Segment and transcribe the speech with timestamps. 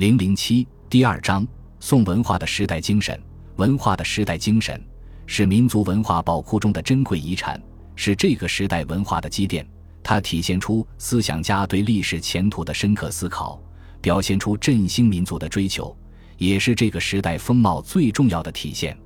[0.00, 1.46] 零零七第二章：
[1.78, 3.22] 宋文化的时代精神。
[3.56, 4.82] 文化的时代精神
[5.26, 7.62] 是民族文化宝库中的珍贵遗产，
[7.94, 9.68] 是这个时代文化的积淀。
[10.02, 13.60] 它体现出思想家对历史前途的深刻思考，
[14.00, 15.94] 表现出振兴民族的追求，
[16.38, 18.96] 也是这个时代风貌最重要的体现。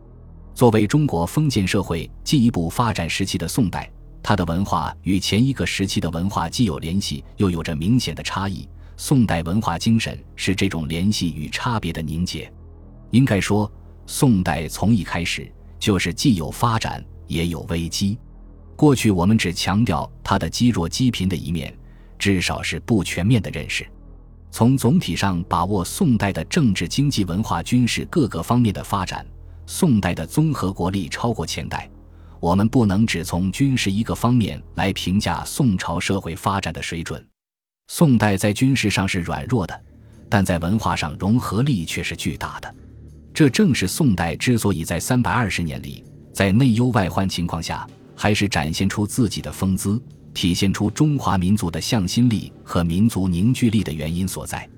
[0.55, 3.91] 作为中国封建社会进一步发展时期的宋代，
[4.23, 8.69] 它的文化与前一个时期的文化既有联系，又有着明显的差异。
[8.97, 12.51] 宋代文化精神是这种联系与差别的凝结。
[13.11, 13.71] 应该说，
[14.07, 18.19] 宋代从一开始就是既有发展也有危机。
[18.77, 21.77] 过去我们只强调它的积弱积贫的一面，
[22.19, 23.87] 至少是不全面的认识。
[24.51, 29.27] 从总体上把握宋代的政治、经济、文化、军事各个方面的发展，
[29.67, 31.91] 宋代的综合国力超过前代。
[32.41, 37.25] 我们不能只从军事一个方面来评价宋朝社会发展的水准。
[37.87, 39.81] 宋代在军事上是软弱的，
[40.29, 42.75] 但在文化上融合力却是巨大的。
[43.33, 47.87] 这正是宋代之所以在三百二十年里，在内忧外患情况下，
[48.17, 54.69] 还是展现出自己的风姿，体现出中华民族的向心力和民族凝聚力的原因所在。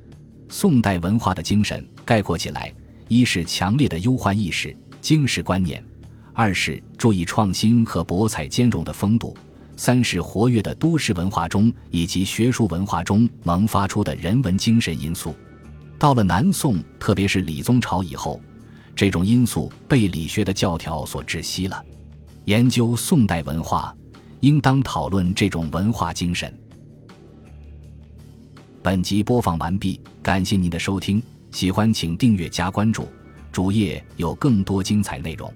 [0.48, 2.72] 宋代文化的精神概括起来，
[3.08, 5.80] 一是强烈的忧患意识、经世观念；
[6.32, 9.36] 二是注意创新和博采兼容的风度。
[9.76, 15.34] 三是活跃的都市文化中以及学术文化中萌发出的人文精神因素，
[15.98, 18.40] 到了南宋，特别是理宗朝以后，
[18.94, 21.84] 这种因素被理学的教条所窒息了。
[22.46, 23.94] 研究宋代文化，
[24.40, 26.52] 应当讨论这种文化精神。
[28.82, 33.08] 本集播放完毕，感谢您的收听，喜欢请订阅加关注，
[33.52, 35.52] 主页有更多精彩内容。